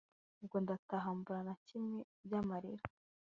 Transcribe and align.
ubwo 0.41 0.55
ndataha 0.63 1.09
mbura 1.17 1.41
na 1.47 1.53
kimwe 1.67 1.99
byamarira 2.25 2.83